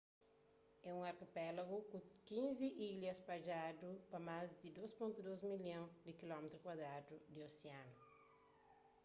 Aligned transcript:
é 0.89 0.91
un 0.97 1.03
arkipelagu 1.11 1.77
ku 1.89 1.97
15 2.29 2.67
ilha 2.89 3.11
spadjadu 3.19 3.89
pa 4.09 4.17
más 4.29 4.49
di 4.59 4.67
2.2 4.77 5.39
milhon 5.65 5.83
di 6.05 6.11
km2 6.19 6.55
di 7.33 7.39
osianu 7.49 7.97